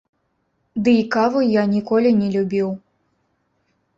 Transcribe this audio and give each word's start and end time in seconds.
Дый 0.87 0.97
каву 1.15 1.39
я 1.43 1.63
ніколі 1.75 2.09
не 2.21 2.27
любіў. 2.37 2.69